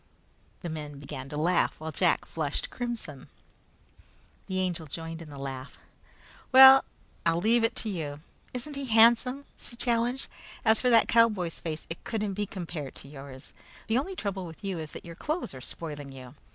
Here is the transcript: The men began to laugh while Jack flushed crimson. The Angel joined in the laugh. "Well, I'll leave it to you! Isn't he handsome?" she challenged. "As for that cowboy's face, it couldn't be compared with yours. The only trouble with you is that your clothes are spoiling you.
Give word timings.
The 0.63 0.69
men 0.69 0.97
began 0.97 1.29
to 1.29 1.37
laugh 1.37 1.75
while 1.79 1.91
Jack 1.91 2.25
flushed 2.25 2.71
crimson. 2.71 3.27
The 4.47 4.59
Angel 4.59 4.87
joined 4.87 5.21
in 5.21 5.29
the 5.29 5.37
laugh. 5.37 5.77
"Well, 6.51 6.85
I'll 7.23 7.37
leave 7.39 7.63
it 7.63 7.75
to 7.85 7.89
you! 7.89 8.19
Isn't 8.51 8.75
he 8.75 8.85
handsome?" 8.85 9.45
she 9.59 9.75
challenged. 9.75 10.25
"As 10.65 10.81
for 10.81 10.89
that 10.89 11.07
cowboy's 11.07 11.59
face, 11.59 11.85
it 11.87 12.03
couldn't 12.03 12.33
be 12.33 12.47
compared 12.47 12.95
with 12.95 13.05
yours. 13.05 13.53
The 13.85 13.99
only 13.99 14.15
trouble 14.15 14.47
with 14.47 14.63
you 14.63 14.79
is 14.79 14.93
that 14.93 15.05
your 15.05 15.13
clothes 15.13 15.53
are 15.53 15.61
spoiling 15.61 16.11
you. 16.11 16.33